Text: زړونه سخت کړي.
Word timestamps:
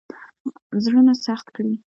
زړونه 0.83 1.13
سخت 1.25 1.47
کړي. 1.55 1.73